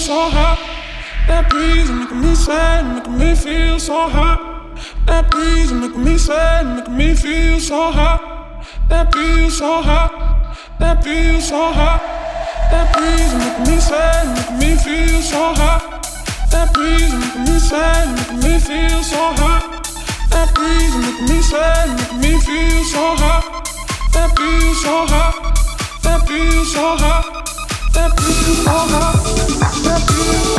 so 0.00 0.30
hot. 0.30 0.58
That 1.28 1.50
breeze 1.50 1.90
making 1.90 2.22
me 2.22 2.34
sad, 2.34 2.88
making 2.94 3.18
me 3.18 3.34
feel 3.34 3.78
so 3.78 4.08
hot. 4.08 4.40
That 5.04 5.30
breeze 5.30 5.72
making 5.72 6.04
me 6.04 6.16
sad, 6.16 6.64
making 6.74 6.96
me 6.96 7.14
feel 7.14 7.60
so 7.60 7.92
hot. 7.92 8.64
That 8.88 9.12
feels 9.12 9.58
so 9.58 9.82
hot. 9.82 10.56
That 10.80 11.04
feels 11.04 11.48
so 11.48 11.72
hot. 11.72 12.00
That 12.70 12.88
breeze 12.96 13.34
making 13.40 13.66
me 13.68 13.78
sad, 13.78 14.24
making 14.32 14.58
me 14.58 14.70
feel 14.80 15.20
so 15.20 15.52
hot. 15.60 15.82
That 16.50 16.72
breeze 16.72 17.12
making 17.12 17.44
me 17.44 17.58
sad, 17.60 18.08
making 18.16 18.40
me 18.40 18.58
feel 18.58 19.02
so 19.04 19.24
hot. 19.36 19.84
That 20.32 20.48
breeze 20.56 20.96
making 20.96 21.28
me 21.28 21.42
sad, 21.42 21.88
making 21.92 22.20
me 22.24 22.32
feel 22.40 22.84
so 22.84 23.04
hot. 23.20 23.68
That 24.14 24.32
feels 24.32 24.82
so 24.82 24.96
hot. 25.12 25.34
That 26.02 26.26
feels 26.26 26.72
so 26.72 26.96
hot. 26.96 27.29
Step 28.00 28.12
into 28.12 28.64
my 28.64 28.72
heart. 28.72 29.26
Step 29.74 30.00
into 30.00 30.49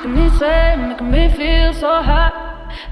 making 0.00 0.14
me 0.14 0.38
say, 0.38 0.76
making 0.76 1.10
me 1.10 1.28
feel 1.36 1.74
so 1.74 2.02
hot. 2.02 2.32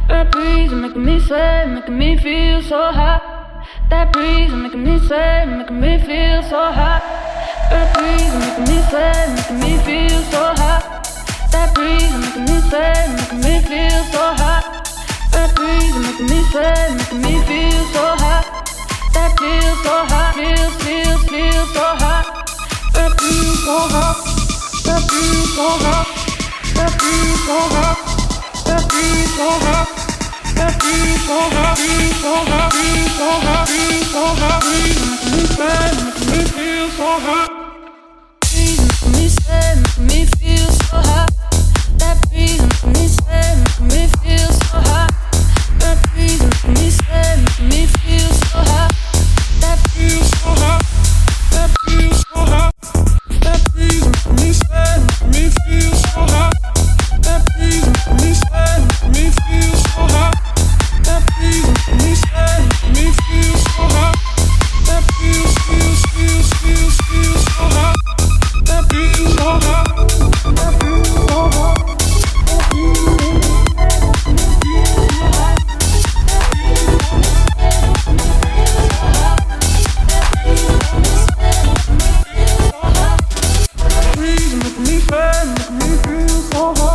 That 0.08 0.30
breeze 0.30 0.70
is 0.70 0.78
making 0.78 1.04
me 1.06 1.18
say, 1.20 1.64
making 1.66 1.96
me 1.96 2.18
feel 2.18 2.60
so 2.60 2.92
hot. 2.92 3.64
That 3.88 4.12
breeze 4.12 4.48
is 4.48 4.54
making 4.54 4.84
me 4.84 4.98
say, 4.98 5.46
making 5.46 5.80
me 5.80 5.98
feel 6.04 6.42
so 6.42 6.60
hot. 6.70 7.00
That 7.70 7.94
breeze 7.96 8.28
is 8.28 8.44
making 8.44 8.64
me 8.68 8.82
say, 8.92 9.24
making 9.32 9.60
me 9.60 9.78
feel 9.88 10.20
so 10.28 10.52
hot. 10.60 10.84
That 11.52 11.74
breeze 11.74 12.12
making 12.12 12.44
me 12.44 12.60
say, 12.68 12.92
making 13.16 13.40
me 13.40 13.54
feel 13.64 14.04
so 14.12 14.24
hot. 14.36 14.64
That 15.32 15.54
breeze 15.56 15.96
making 15.96 16.26
me 16.28 16.42
say, 16.52 16.76
making 16.92 17.22
me 17.24 17.34
feel 17.48 17.84
so 17.96 18.04
hot. 18.20 18.44
That 19.16 19.32
feels 19.40 19.78
so 19.80 19.96
hot, 20.12 20.34
feels, 20.36 20.74
feels, 20.84 21.22
feels 21.24 21.72
so 21.72 21.88
hot. 22.04 22.26
That 22.92 23.16
breeze 23.16 23.64
so 23.64 23.78
hot. 23.96 24.16
That 24.84 25.08
breeze 25.08 25.56
so 25.56 25.68
hot. 25.88 26.17
so 36.98 37.04
hot. 37.20 37.57
oh. 86.60 86.87